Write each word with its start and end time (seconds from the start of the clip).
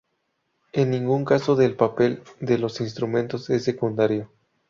En 0.73 0.89
ningún 0.89 1.25
caso 1.25 1.61
el 1.61 1.75
papel 1.75 2.23
de 2.39 2.57
los 2.57 2.81
instrumentos 2.81 3.51
es 3.51 3.63
secundario. 3.65 4.31